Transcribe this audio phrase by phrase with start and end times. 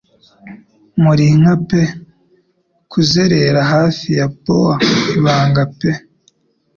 [1.03, 1.81] Muri nka pe
[2.91, 4.77] kuzerera hafi ya bower
[5.17, 5.91] ibanga pe